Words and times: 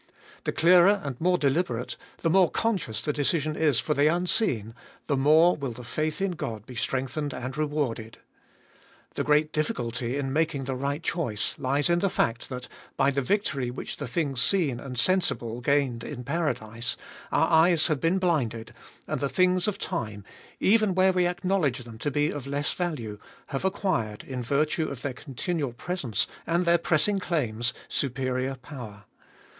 The 0.45 0.51
clearer 0.51 0.99
and 1.03 1.21
more 1.21 1.37
deliberate, 1.37 1.95
the 2.23 2.29
more 2.31 2.49
conscious 2.49 3.03
the 3.03 3.13
decision 3.13 3.55
is 3.55 3.79
for 3.79 3.93
the 3.93 4.07
unseen, 4.07 4.73
the 5.05 5.15
more 5.15 5.55
will 5.55 5.73
the 5.73 5.83
faith 5.83 6.21
in 6.23 6.31
God 6.31 6.65
be 6.65 6.73
strengthened 6.73 7.35
and 7.35 7.55
rewarded. 7.55 8.17
The 9.13 9.23
great 9.23 9.51
difficulty 9.53 10.17
in 10.17 10.33
making 10.33 10.63
the 10.63 10.73
right 10.73 11.03
choice 11.03 11.53
lies 11.59 11.87
in 11.87 11.99
the 11.99 12.09
fact 12.09 12.49
that, 12.49 12.67
by 12.97 13.11
the 13.11 13.21
victory 13.21 13.69
which 13.69 13.93
things 13.93 14.41
seen 14.41 14.79
and 14.79 14.97
sensible 14.97 15.61
gained 15.61 16.03
in 16.03 16.23
paradise, 16.23 16.97
our 17.31 17.49
eyes 17.51 17.85
have 17.85 18.01
been 18.01 18.17
blinded, 18.17 18.73
and 19.05 19.21
the 19.21 19.29
things 19.29 19.67
of 19.67 19.77
time, 19.77 20.23
even 20.59 20.95
where 20.95 21.13
we 21.13 21.27
acknowledge 21.27 21.83
them 21.83 21.99
to 21.99 22.09
be 22.09 22.31
of 22.31 22.47
less 22.47 22.73
value, 22.73 23.19
have 23.49 23.63
acquired, 23.63 24.23
in 24.23 24.41
virtue 24.41 24.89
of 24.89 25.03
their 25.03 25.13
continual 25.13 25.73
presence 25.73 26.25
and 26.47 26.65
their 26.65 26.79
pressing 26.79 27.19
claims, 27.19 27.71
superior 27.87 28.55
power. 28.55 29.03